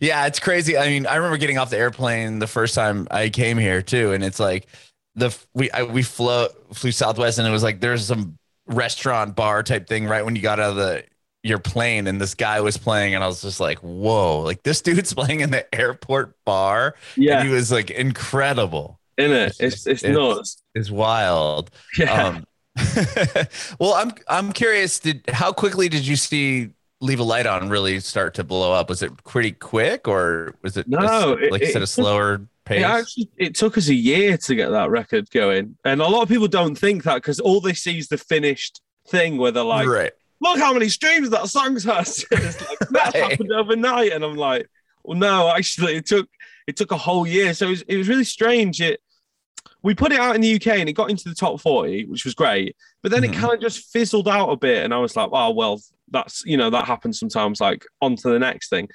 [0.00, 0.76] yeah, it's crazy.
[0.76, 4.12] I mean, I remember getting off the airplane the first time I came here too,
[4.12, 4.66] and it's like
[5.14, 9.62] the we I, we flew flew Southwest, and it was like there's some restaurant bar
[9.62, 11.04] type thing right when you got out of the
[11.42, 14.80] your plane, and this guy was playing, and I was just like, whoa, like this
[14.80, 18.98] dude's playing in the airport bar, yeah, and he was like incredible.
[19.18, 20.62] in it, it's it's it's it's- nuts.
[20.74, 21.70] It's wild.
[21.98, 22.12] Yeah.
[22.28, 22.44] Um,
[23.78, 24.98] well, I'm I'm curious.
[24.98, 26.70] Did how quickly did you see
[27.04, 28.88] "Leave a Light On" really start to blow up?
[28.88, 31.88] Was it pretty quick, or was it No, just, it- like you said, a took-
[31.88, 32.80] slower pace?
[32.80, 36.22] It actually it took us a year to get that record going, and a lot
[36.22, 39.62] of people don't think that because all they see is the finished thing where they're
[39.62, 40.12] like, right.
[40.40, 42.24] look how many streams that song's has.
[42.32, 42.40] like,
[42.90, 43.14] Right.
[43.14, 44.12] happened overnight.
[44.12, 44.66] And I'm like,
[45.02, 46.28] well, no, actually, it took
[46.66, 47.52] it took a whole year.
[47.54, 48.80] So it was, it was really strange.
[48.80, 49.00] It
[49.82, 52.24] we put it out in the UK and it got into the top 40, which
[52.24, 52.74] was great.
[53.04, 53.34] But then Mhm.
[53.34, 54.82] it kind of just fizzled out a bit.
[54.82, 55.78] And I was like, oh, well,
[56.10, 58.88] that's, you know, that happens sometimes, like on to the next thing.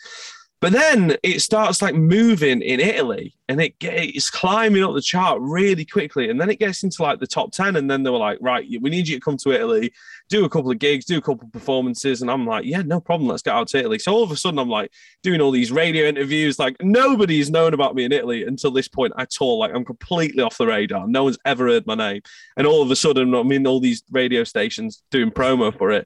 [0.62, 5.39] But then it starts like moving in Italy and it it's climbing up the chart
[5.39, 6.30] really quickly.
[6.30, 7.78] And then it gets into like the top 10.
[7.78, 9.93] And then they were like, right, we need you to come to Italy,
[10.28, 12.22] do a couple of gigs, do a couple of performances.
[12.22, 13.30] And I'm like, yeah, no problem.
[13.30, 14.00] Let's get out to Italy.
[14.00, 14.91] So all of a sudden, I'm like
[15.24, 16.60] doing all these radio interviews.
[16.60, 19.60] Like nobody's known about me in Italy until this point at all.
[19.60, 21.08] Like I'm completely off the radar.
[21.08, 22.22] No one's ever heard my name.
[22.58, 26.06] And all of a sudden, I'm in all these radio stations doing promo for it.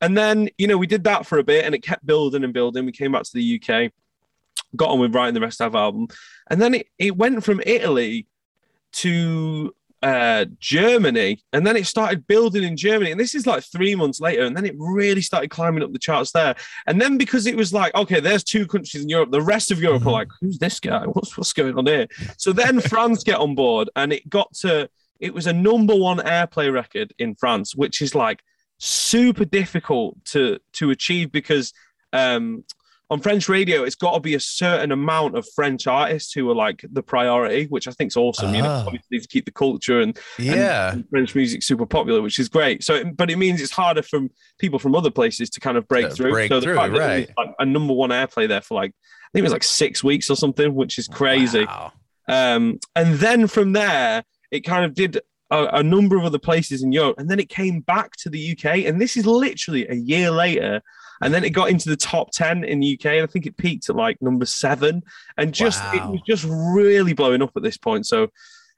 [0.00, 2.52] And then, you know, we did that for a bit and it kept building and
[2.52, 2.86] building.
[2.86, 3.92] We came back to the UK,
[4.76, 6.08] got on with writing the rest of our album.
[6.50, 8.26] And then it, it went from Italy
[8.92, 11.42] to uh, Germany.
[11.52, 13.10] And then it started building in Germany.
[13.10, 14.44] And this is like three months later.
[14.44, 16.54] And then it really started climbing up the charts there.
[16.86, 19.80] And then because it was like, okay, there's two countries in Europe, the rest of
[19.82, 20.06] Europe Mhm.
[20.06, 21.04] are like, who's this guy?
[21.06, 22.06] What's, what's going on here?
[22.36, 26.18] So then France get on board and it got to, it was a number one
[26.18, 28.40] airplay record in France, which is like
[28.78, 31.72] super difficult to to achieve because
[32.12, 32.64] um
[33.10, 36.54] on French radio, it's got to be a certain amount of French artists who are
[36.54, 38.54] like the priority, which I think is awesome.
[38.54, 38.84] You know, Ah.
[38.86, 40.92] obviously to keep the culture and, Yeah.
[40.92, 42.84] and French music super popular, which is great.
[42.84, 46.10] So, but it means it's harder from people from other places to kind of break
[46.10, 46.32] To through.
[46.32, 47.30] break so the through, right.
[47.38, 50.28] like a number one airplay there for like I think it was like six weeks
[50.28, 51.64] or something, which is crazy.
[51.64, 51.92] Wow.
[52.28, 55.18] Um, and then from there, it kind of did
[55.50, 58.52] a, a number of other places in Europe, and then it came back to the
[58.52, 58.84] UK.
[58.86, 60.82] And this is literally a year later.
[61.20, 63.56] And then it got into the top 10 in the UK, and I think it
[63.56, 65.02] peaked at like number seven.
[65.36, 68.06] And just it was just really blowing up at this point.
[68.06, 68.28] So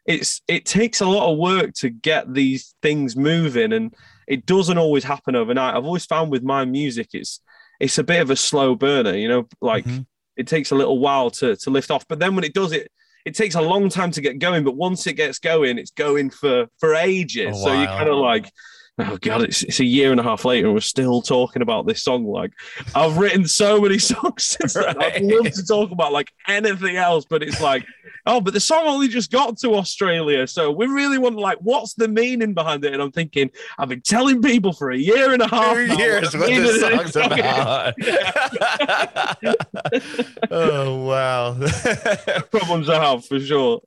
[0.06, 3.94] it's it takes a lot of work to get these things moving, and
[4.26, 5.74] it doesn't always happen overnight.
[5.76, 7.40] I've always found with my music, it's
[7.78, 10.06] it's a bit of a slow burner, you know, like Mhm.
[10.36, 12.06] it takes a little while to to lift off.
[12.08, 12.90] But then when it does it,
[13.24, 14.64] it takes a long time to get going.
[14.64, 17.56] But once it gets going, it's going for for ages.
[17.58, 18.50] A so you're kind of like,
[18.98, 21.86] oh god, it's it's a year and a half later, and we're still talking about
[21.86, 22.24] this song.
[22.24, 22.52] Like
[22.94, 24.88] I've written so many songs since then.
[24.88, 25.22] I'd Right.
[25.24, 27.84] love to talk about like anything else, but it's like.
[28.30, 31.94] Oh, but the song only just got to Australia, so we really want like, what's
[31.94, 32.92] the meaning behind it?
[32.92, 35.74] And I'm thinking, I've been telling people for a year and a half.
[35.74, 37.94] Two years what this song's about.
[40.52, 41.54] oh wow.
[42.52, 43.80] Problems I have for sure.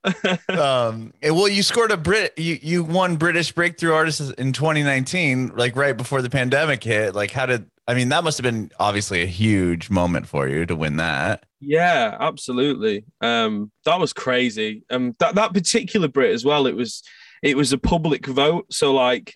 [0.50, 5.54] um and well you scored a Brit you you won British Breakthrough Artist in 2019,
[5.56, 7.16] like right before the pandemic hit.
[7.16, 10.66] Like how did I mean that must have been obviously a huge moment for you
[10.66, 11.44] to win that.
[11.60, 13.06] Yeah, absolutely.
[13.22, 14.84] Um, that was crazy.
[14.90, 16.66] Um, that that particular Brit as well.
[16.68, 17.04] It was
[17.42, 18.68] it was a public vote.
[18.72, 19.36] So like,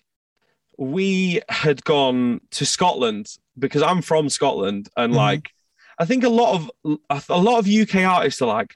[0.78, 3.26] we had gone to Scotland
[3.58, 5.16] because I'm from Scotland, and Mhm.
[5.16, 5.50] like,
[5.98, 6.98] I think a lot of
[7.30, 8.74] a lot of UK artists are like,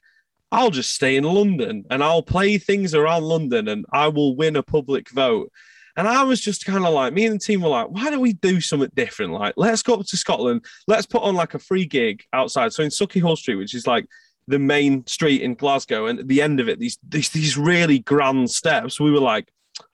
[0.51, 4.57] I'll just stay in London and I'll play things around London and I will win
[4.57, 5.51] a public vote.
[5.97, 8.21] And I was just kind of like, me and the team were like, why don't
[8.21, 9.33] we do something different?
[9.33, 10.65] Like, let's go up to Scotland.
[10.87, 12.73] Let's put on like a free gig outside.
[12.73, 14.07] So in Sauchiehall Street, which is like
[14.49, 17.99] the main street in Glasgow, and at the end of it, these these these really
[17.99, 18.99] grand steps.
[18.99, 19.53] We were like,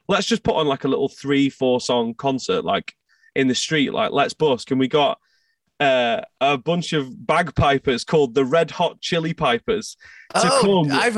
[0.08, 2.94] let's just put on like a little three, four song concert, like
[3.34, 3.92] in the street.
[3.92, 4.70] Like, let's busk.
[4.70, 5.18] And we got
[5.80, 9.96] uh, a bunch of bagpipers called the Red Hot Chili Pipers
[10.34, 10.92] to oh, come.
[10.98, 11.16] I've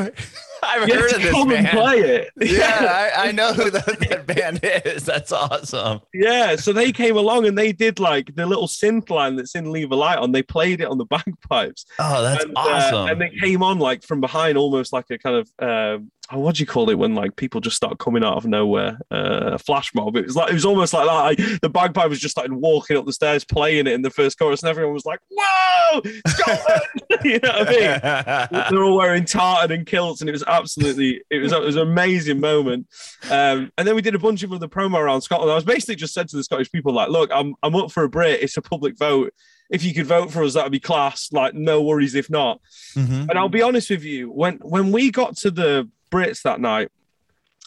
[0.63, 1.79] I've Yeah, heard of this come and band.
[1.79, 2.31] play it.
[2.41, 5.05] Yeah, I, I know who that, that band is.
[5.05, 6.01] That's awesome.
[6.13, 9.73] Yeah, so they came along and they did like the little synth line that's in
[9.73, 10.33] Leave a Light on.
[10.33, 11.87] They played it on the bagpipes.
[11.99, 13.09] Oh, that's and, uh, awesome.
[13.09, 15.99] and they came on like from behind, almost like a kind of uh,
[16.33, 18.99] oh, what do you call it when like people just start coming out of nowhere?
[19.11, 20.17] Uh, a flash mob.
[20.17, 21.13] It was like it was almost like that.
[21.13, 24.39] Like, the bagpipe was just started walking up the stairs, playing it in the first
[24.39, 26.83] chorus, and everyone was like, "Whoa, Scotland!"
[27.25, 28.65] you know what I mean?
[28.71, 31.83] They're all wearing tartan and kilts, and it was absolutely it was it was an
[31.83, 32.87] amazing moment.
[33.31, 35.51] Um, and then we did a bunch of other promo around Scotland.
[35.51, 38.05] I was basically just said to the Scottish people, like, look, I'm I'm up for
[38.05, 38.43] a Brit.
[38.43, 39.33] It's a public vote.
[39.71, 41.29] If you could vote for us, that'd be class.
[41.33, 42.61] Like, no worries if not.
[42.97, 43.29] Mhm.
[43.29, 46.91] And I'll be honest with you, when when we got to the Brits that night,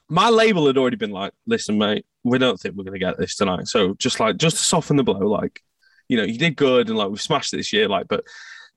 [0.10, 3.36] my label had already been like, listen, mate, we don't think we're gonna get this
[3.36, 3.68] tonight.
[3.68, 5.62] So just like just to soften the blow, like,
[6.08, 8.24] you know, you did good and like we've smashed it this year, like, but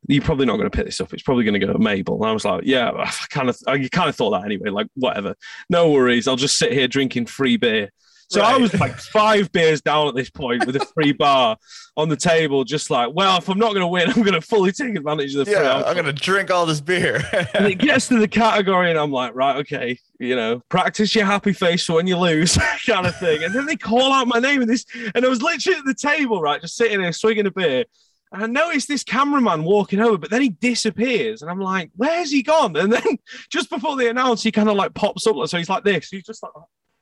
[0.09, 1.12] you're probably not going to pick this up.
[1.12, 2.16] It's probably going to go to Mabel.
[2.16, 4.70] And I was like, yeah, I kind of, I kind of thought that anyway.
[4.70, 5.35] Like, whatever,
[5.68, 6.29] no worries.
[6.29, 7.90] I'll just sit here drinking free beer.
[8.28, 11.56] So I was like five beers down at this point with a free bar
[11.96, 14.40] on the table, just like, well, if I'm not going to win, I'm going to
[14.40, 15.54] fully take advantage of the free.
[15.54, 15.82] Yeah.
[15.86, 17.22] I'm gonna drink all this beer.
[17.54, 21.24] and it gets to the category, and I'm like, right, okay, you know, practice your
[21.24, 23.44] happy face for when you lose, kind of thing.
[23.44, 24.84] And then they call out my name, and this,
[25.14, 27.84] and I was literally at the table, right, just sitting there swigging a beer.
[28.32, 32.32] And I noticed this cameraman walking over, but then he disappears, and I'm like, "Where's
[32.32, 33.18] he gone?" And then
[33.50, 36.08] just before they announce, he kind of like pops up, so he's like this.
[36.08, 36.52] He's just like,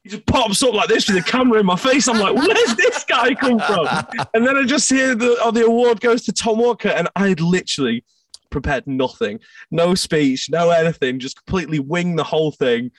[0.05, 2.07] he just pops up like this with a camera in my face.
[2.09, 3.89] I'm like, "Where's this guy come from?"
[4.35, 7.29] And then I just hear the oh, the award goes to Tom Walker, and I
[7.29, 8.05] had literally
[8.51, 9.41] prepared nothing,
[9.71, 12.91] no speech, no anything, just completely wing the whole thing,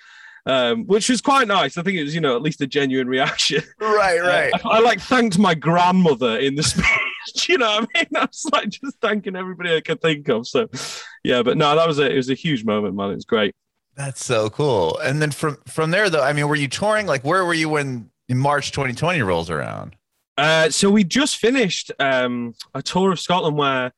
[0.45, 1.77] um, which was quite nice.
[1.77, 3.63] I think it was, you know, at least a genuine reaction.
[3.79, 4.51] right, right.
[4.65, 7.49] I, I, like thanked my grandmother in the speech.
[7.49, 8.07] You know what I mean?
[8.15, 10.47] I was like just thanking everybody I could think of.
[10.47, 10.67] So,
[11.23, 13.11] yeah, but no, that was a it was a huge moment, man.
[13.11, 13.55] It was great.
[13.95, 14.97] That's so cool.
[14.99, 17.05] And then from from there though, I mean, were you touring?
[17.05, 19.95] Like where were you when in March 2020 rolls around?
[20.37, 23.93] Uh, so we just finished um, a tour of Scotland where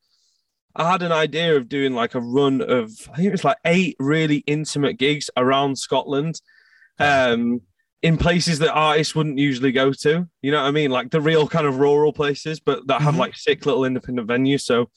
[0.76, 3.58] I had an idea of doing like a run of I think it was like
[3.66, 6.40] eight really intimate gigs around Scotland,
[7.00, 7.62] um,
[8.04, 10.28] in places that artists wouldn't usually go to.
[10.44, 10.92] You know what I mean?
[10.92, 13.18] Like the real kind of rural places, but that had Mhm.
[13.18, 14.62] like sick little independent venues.
[14.62, 14.92] So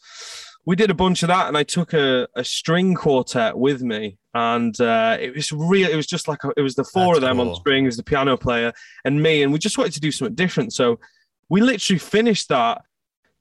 [0.67, 4.19] we did a bunch of that, and I took a, a string quartet with me,
[4.35, 5.89] and uh, it was real.
[5.91, 7.57] It was just like a, it was the four That's of them on cool.
[7.57, 8.73] strings, the piano player,
[9.05, 10.73] and me, and we just wanted to do something different.
[10.73, 11.01] So
[11.49, 12.83] we literally finished that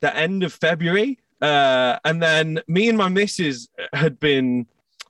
[0.02, 4.68] the end of February, Uh, and then me and my missus had been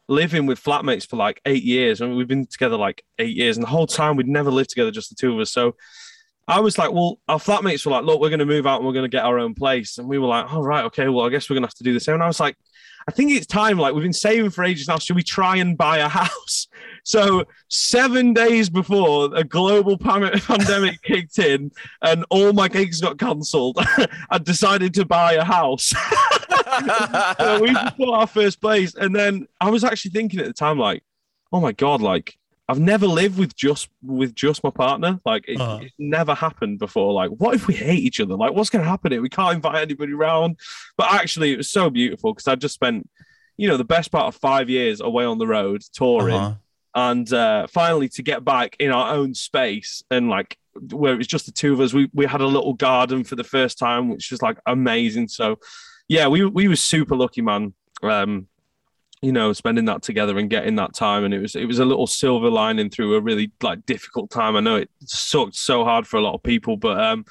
[0.07, 2.01] living with flatmates for like eight years.
[2.01, 4.69] I mean, we've been together like eight years, and the whole time we'd never lived
[4.69, 5.51] together, just the two of us.
[5.51, 5.75] So
[6.47, 8.85] I was like, well, our flatmates were like, look, we're going to move out and
[8.85, 9.97] we're going to get our own place.
[9.99, 11.83] And we were like, all right, okay, well, I guess we're going to have to
[11.83, 12.15] do the same.
[12.15, 12.57] And I was like,
[13.09, 13.79] I think it's time.
[13.79, 14.99] Like we've been saving for ages now.
[14.99, 16.67] Should we try and buy a house?
[17.03, 21.71] So seven days before a global pandemic kicked in
[22.03, 23.77] and all my gigs got cancelled,
[24.29, 25.85] I decided to buy a house.
[25.87, 30.77] so we bought our first place, and then I was actually thinking at the time,
[30.77, 31.03] like,
[31.51, 32.37] oh my god, like
[32.69, 35.19] I've never lived with just with just my partner.
[35.25, 35.79] Like it, uh-huh.
[35.81, 37.11] it's never happened before.
[37.13, 38.35] Like, what if we hate each other?
[38.35, 39.11] Like, what's going to happen?
[39.11, 39.23] Here?
[39.23, 40.59] We can't invite anybody around.
[40.95, 43.09] But actually, it was so beautiful because I just spent,
[43.57, 46.55] you know, the best part of five years away on the road touring, uh-huh.
[46.93, 50.55] and uh, finally to get back in our own space and like
[50.91, 51.91] where it was just the two of us.
[51.91, 55.29] We we had a little garden for the first time, which was like amazing.
[55.29, 55.57] So,
[56.07, 57.73] yeah, we we were super lucky, man.
[58.03, 58.47] Um,
[59.21, 61.23] you know, spending that together and getting that time.
[61.23, 64.55] And it was it was a little silver lining through a really like difficult time.
[64.55, 67.25] I know it sucked so hard for a lot of people, but um,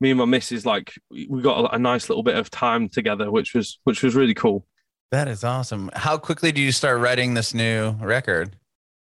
[0.00, 3.30] me and my missus like we got a, a nice little bit of time together,
[3.30, 4.66] which was which was really cool.
[5.10, 5.90] That is awesome.
[5.94, 8.56] How quickly do you start writing this new record?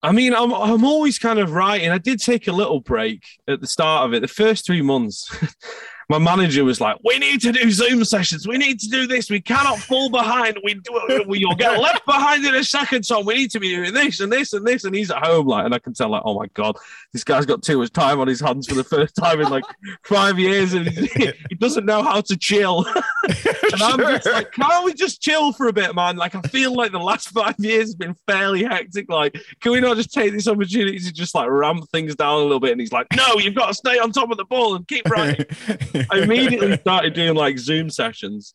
[0.03, 1.89] I mean, I'm I'm always kind of writing.
[1.89, 4.21] I did take a little break at the start of it.
[4.21, 5.29] The first three months,
[6.09, 8.47] my manager was like, "We need to do Zoom sessions.
[8.47, 9.29] We need to do this.
[9.29, 10.57] We cannot fall behind.
[10.63, 10.79] We,
[11.27, 13.25] we you'll get left behind in a second, Tom.
[13.25, 15.65] We need to be doing this and this and this." And he's at home, like,
[15.65, 16.77] and I can tell, like, "Oh my god,
[17.11, 19.65] this guy's got too much time on his hands for the first time in like
[20.03, 22.85] five years, and he doesn't know how to chill."
[23.73, 26.15] and I'm just like, "Can't we just chill for a bit, man?
[26.17, 29.09] Like, I feel like the last five years has been fairly hectic.
[29.09, 32.43] Like, can we not just take this opportunity to just like ramp things down a
[32.43, 34.75] little bit?" And he's like, "No, you've got to stay on top of the ball
[34.75, 35.45] and keep writing."
[36.11, 38.53] I immediately started doing like Zoom sessions,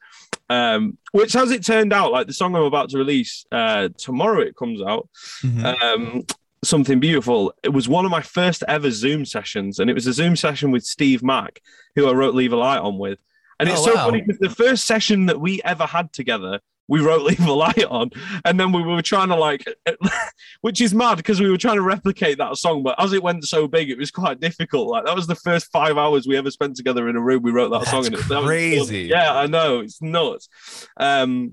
[0.48, 4.40] um, which, as it turned out, like the song I'm about to release uh, tomorrow,
[4.40, 5.08] it comes out.
[5.42, 5.64] Mm-hmm.
[5.64, 6.26] Um,
[6.64, 7.52] something beautiful.
[7.62, 10.70] It was one of my first ever Zoom sessions, and it was a Zoom session
[10.70, 11.60] with Steve Mac,
[11.96, 13.18] who I wrote "Leave a Light" on with.
[13.62, 14.06] And it's oh, so wow.
[14.06, 17.84] funny because the first session that we ever had together we wrote Leave a Light
[17.84, 18.10] on.
[18.44, 19.64] And then we were trying to like,
[20.60, 22.82] which is mad because we were trying to replicate that song.
[22.82, 24.88] But as it went so big, it was quite difficult.
[24.88, 27.42] Like that was the first five hours we ever spent together in a room.
[27.42, 28.06] We wrote that That's song.
[28.06, 29.02] And that crazy.
[29.02, 29.80] Yeah, I know.
[29.80, 30.48] It's nuts.
[30.96, 31.52] Um,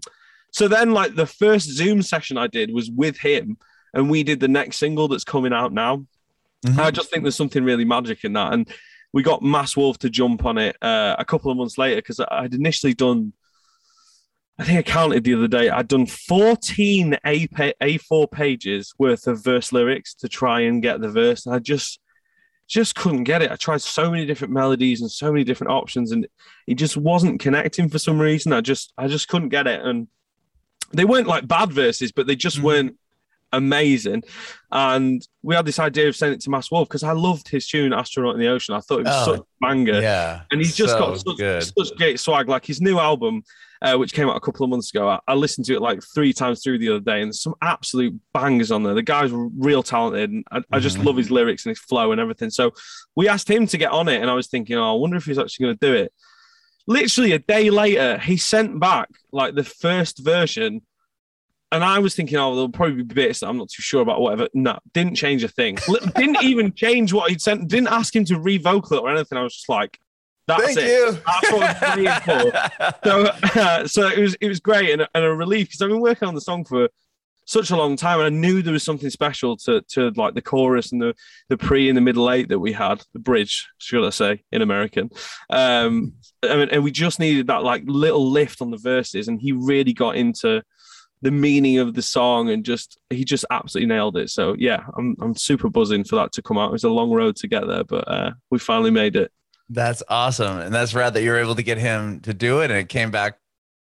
[0.51, 3.57] so then like the first Zoom session I did was with him
[3.93, 6.05] and we did the next single that's coming out now.
[6.65, 6.79] Mm-hmm.
[6.79, 8.51] I just think there's something really magic in that.
[8.51, 8.67] And
[9.13, 12.19] we got Masked Wolf to jump on it uh, a couple of months later because
[12.19, 13.33] I'd initially done
[14.59, 15.69] I think I counted the other day.
[15.69, 21.07] I'd done 14 A A4 pages worth of verse lyrics to try and get the
[21.07, 22.01] verse, and I just
[22.67, 23.51] just couldn't get it.
[23.51, 26.27] I tried so many different melodies and so many different options, and
[26.67, 28.51] it just wasn't connecting for some reason.
[28.51, 30.09] I just I just couldn't get it, and
[30.91, 32.65] they weren't like bad verses, but they just mm-hmm.
[32.65, 32.97] weren't
[33.51, 34.23] amazing.
[34.71, 37.67] And we had this idea of sending it to Masked Wolf because I loved his
[37.67, 40.01] tune "Astronaut in the Ocean." I thought it was oh, such a banger.
[40.01, 42.47] Yeah, and he's just so got such, such, great swag.
[42.47, 43.43] Like his new album
[43.81, 45.07] uh, which came out a couple of months ago.
[45.07, 48.19] I, I, listened to it like three times through the other day, and some absolute
[48.33, 48.93] bangers on there.
[48.93, 51.07] The guy's real talented, and I, I just mm-hmm.
[51.07, 52.49] love his lyrics and his flow and everything.
[52.49, 52.71] So
[53.15, 55.25] we asked him to get on it, and I was thinking, oh, I wonder if
[55.25, 56.13] he's actually going to do it.
[56.87, 60.81] Literally a day later, he sent back like the first version
[61.71, 64.21] and I was thinking, oh, there'll probably be bits that I'm not too sure about,
[64.21, 64.47] whatever.
[64.53, 65.77] No, didn't change a thing.
[66.15, 67.67] didn't even change what he'd sent.
[67.67, 69.37] Didn't ask him to revocal it or anything.
[69.37, 69.99] I was just like,
[70.47, 70.87] that's Thank it.
[70.87, 71.11] you.
[71.11, 72.93] That's what I'm for.
[73.03, 76.01] So, uh, so it was it was great and, and a relief because I've been
[76.01, 76.89] working on the song for
[77.45, 80.41] such a long time, and I knew there was something special to to like the
[80.41, 81.13] chorus and the
[81.49, 84.63] the pre and the middle eight that we had, the bridge, should I say, in
[84.63, 85.11] American.
[85.51, 89.51] Um, and, and we just needed that like little lift on the verses, and he
[89.51, 90.63] really got into
[91.21, 94.29] the meaning of the song and just he just absolutely nailed it.
[94.29, 96.69] So yeah, I'm I'm super buzzing for that to come out.
[96.69, 99.31] It was a long road to get there, but uh, we finally made it.
[99.69, 100.59] That's awesome.
[100.59, 102.71] And that's rad that you were able to get him to do it.
[102.71, 103.37] And it came back,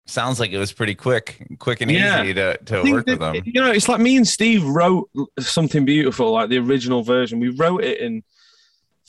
[0.05, 2.21] sounds like it was pretty quick, quick and yeah.
[2.21, 3.43] easy to, to work that, with them.
[3.45, 5.09] You know, it's like me and Steve wrote
[5.39, 7.39] something beautiful, like the original version.
[7.39, 8.23] We wrote it in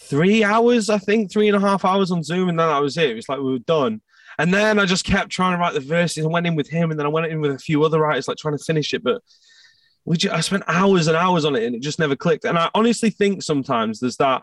[0.00, 2.48] three hours, I think, three and a half hours on Zoom.
[2.48, 3.10] And then that was it.
[3.10, 4.00] It was like we were done.
[4.38, 6.90] And then I just kept trying to write the verses and went in with him.
[6.90, 9.02] And then I went in with a few other writers, like trying to finish it.
[9.02, 9.22] But
[10.04, 12.44] we just, I spent hours and hours on it and it just never clicked.
[12.44, 14.42] And I honestly think sometimes there's that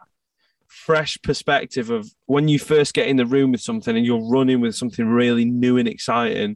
[0.68, 4.62] fresh perspective of when you first get in the room with something and you're running
[4.62, 6.56] with something really new and exciting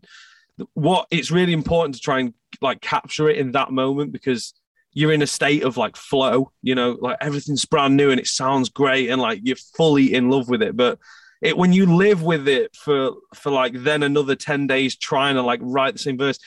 [0.74, 4.54] what it's really important to try and like capture it in that moment because
[4.94, 8.28] you're in a state of like flow you know like everything's brand new and it
[8.28, 10.98] sounds great and like you're fully in love with it but
[11.46, 15.41] it when you live with it for for like then another 10 days trying to
[15.41, 16.39] like write the same verse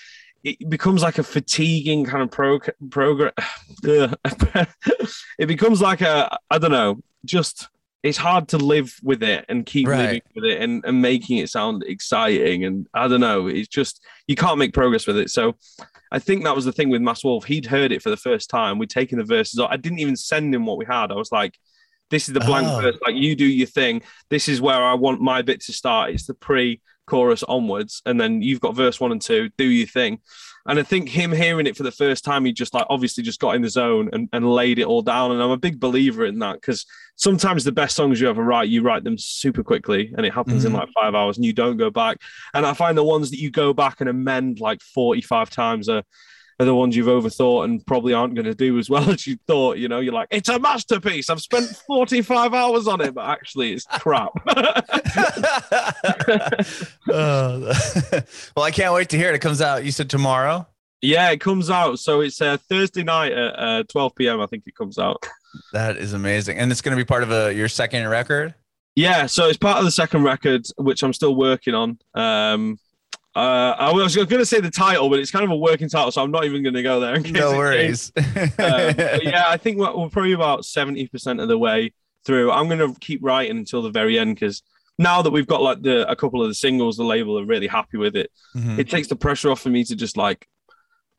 [0.44, 2.58] it becomes like a fatiguing kind of pro
[2.90, 3.32] program
[3.84, 7.68] it becomes like a i don't know just
[8.02, 9.98] it's hard to live with it and keep Right.
[10.00, 14.04] living with it and, and making it sound exciting and i don't know it's just
[14.26, 15.56] you can't make progress with it so
[16.12, 18.50] i think that was the thing with Masked Wolf he'd heard it for the first
[18.50, 19.70] time we'd taken the verses off.
[19.70, 21.58] i didn't even send him what we had i was like
[22.10, 22.80] this is the blank Oh.
[22.80, 24.02] verse like you do your thing.
[24.30, 26.10] This is where i want my bit to start.
[26.10, 29.86] It's the pre chorus onwards and then you've got verse one and two do your
[29.86, 30.18] thing.
[30.66, 33.40] And i think him hearing it for the first time he just like obviously just
[33.40, 35.32] got in the zone and, and laid it all down.
[35.32, 36.84] And i'm a big believer in that because
[37.16, 40.64] sometimes the best songs you ever write you write them super quickly and it happens
[40.66, 40.76] in Mhm.
[40.80, 42.18] like five hours and you don't go back.
[42.54, 46.02] And i find the ones that you go back and amend like 45 times are
[46.60, 49.38] are the ones you've overthought and probably aren't going to do as well as you
[49.46, 49.78] thought.
[49.78, 51.30] You know, you're like, it's a masterpiece.
[51.30, 54.32] I've spent 45 hours on it, but actually, it's crap.
[57.08, 57.72] Oh,
[58.56, 59.36] well, I can't wait to hear it.
[59.36, 59.84] It comes out.
[59.84, 60.66] You said tomorrow.
[61.00, 61.98] yeah, it comes out.
[61.98, 64.40] So it's uh, Thursday night at uh, 12 p.m.
[64.40, 65.24] I think it comes out.
[65.72, 68.54] That is amazing, and it's going to be part of a your second record.
[68.94, 71.98] Yeah, so it's part of the second record, which I'm still working on.
[72.14, 72.78] Um,
[73.38, 76.10] uh, I was going to say the title, but it's kind of a working title,
[76.10, 77.14] so I'm not even going to go there.
[77.14, 78.12] in case No worries.
[78.16, 81.92] Um, yeah, I think we're, we're probably about 70% of the way
[82.24, 82.50] through.
[82.50, 84.62] I'm going to keep writing until the very end because
[84.98, 87.68] now that we've got like the a couple of the singles, the label are really
[87.68, 88.32] happy with it.
[88.56, 88.78] Mhm.
[88.80, 90.48] It takes the pressure off for me to just like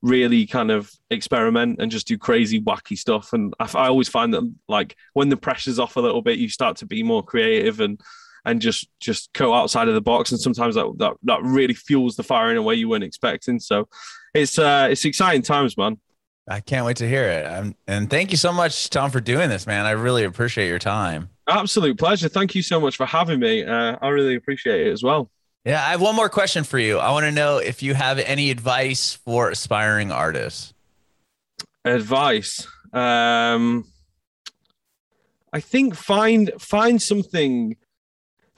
[0.02, 3.32] really kind of experiment and just do crazy wacky stuff.
[3.32, 6.50] And I, I always find that like when the pressure's off a little bit, you
[6.50, 8.00] start to be more creative and
[8.46, 10.32] and just just go outside of the box.
[10.32, 13.60] And sometimes that that, that really fuels the fire in a way you weren't expecting.
[13.60, 13.88] So
[14.34, 16.00] it's uh it's exciting times, man.
[16.48, 17.46] I can't wait to hear it.
[17.46, 19.86] Um and thank you so much, Tom, for doing this, man.
[19.86, 21.30] I really appreciate your time.
[21.48, 22.30] Absolute pleasure.
[22.30, 23.64] Thank you so much for having me.
[23.64, 25.32] Uh, I really appreciate it as well.
[25.66, 27.00] Yeah, I have one more question for you.
[27.00, 30.74] I want to know if you have any advice for aspiring artists.
[31.84, 32.68] Advice.
[32.94, 33.86] Um,
[35.52, 37.76] I think find find something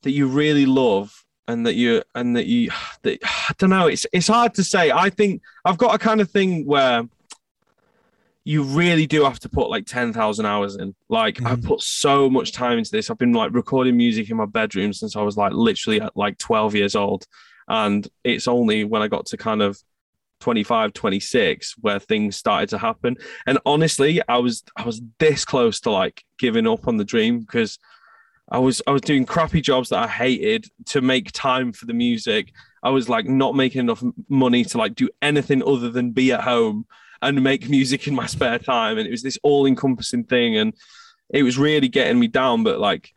[0.03, 2.69] that you really love and that you and that you
[3.03, 3.87] that I don't know.
[3.87, 4.91] It's it's hard to say.
[4.91, 7.03] I think I've got a kind of thing where
[8.43, 10.95] you really do have to put like 10,000 hours in.
[11.09, 11.63] Like I Mhm.
[11.65, 13.09] put so much time into this.
[13.09, 16.39] I've been like recording music in my bedroom since I was like literally at like
[16.39, 17.27] 12 years old.
[17.67, 19.79] And it's only when I got to kind of
[20.39, 23.15] 25, 26 where things started to happen.
[23.45, 27.41] And honestly, I was I was this close to like giving up on the dream
[27.41, 27.77] because
[28.51, 31.93] I was I was doing crappy jobs that I hated to make time for the
[31.93, 32.51] music.
[32.83, 36.41] I was like not making enough money to like do anything other than be at
[36.41, 36.85] home
[37.21, 38.97] and make music in my spare time.
[38.97, 40.57] And it was this all encompassing thing.
[40.57, 40.73] And
[41.29, 42.63] it was really getting me down.
[42.63, 43.13] But like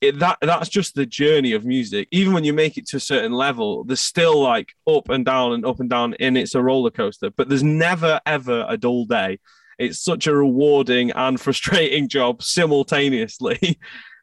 [0.00, 2.08] it, that that's just the journey of music.
[2.10, 5.52] Even when you make it to a certain level, there's still like up and down
[5.52, 7.30] and up and down, and it's a roller coaster.
[7.30, 9.38] But there's never ever a dull day.
[9.78, 13.78] It's such a rewarding and frustrating job simultaneously.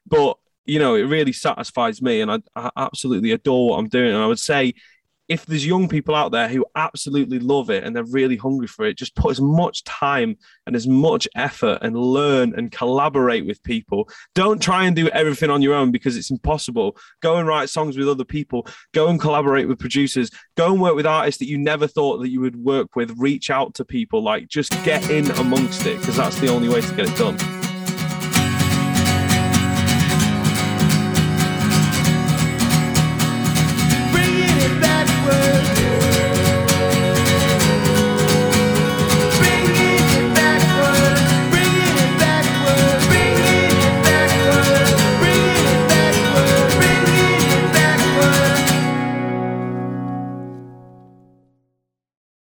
[0.08, 4.12] But you know, it really satisfies me, and I, I absolutely adore what I'm doing.
[4.12, 4.74] And I would say,
[5.28, 8.86] if there's young people out there who absolutely love it and they're really hungry for
[8.86, 10.36] it, just put as much time
[10.66, 14.08] and as much effort and learn and collaborate with people.
[14.34, 16.96] Don't try and do everything on your own because it's impossible.
[17.20, 18.66] Go and write songs with other people.
[18.94, 20.30] Go and collaborate with producers.
[20.56, 23.14] Go and work with artists that you never thought that you would work with.
[23.18, 24.22] Reach out to people.
[24.22, 27.57] Like just get in amongst it because that's the only way to get it done.